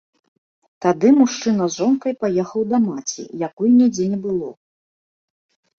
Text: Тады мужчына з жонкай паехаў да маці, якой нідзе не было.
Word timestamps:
Тады 0.85 1.11
мужчына 1.19 1.63
з 1.75 1.81
жонкай 1.83 2.15
паехаў 2.25 2.61
да 2.73 2.77
маці, 2.89 3.23
якой 3.47 3.69
нідзе 3.79 4.13
не 4.17 4.21
было. 4.27 4.49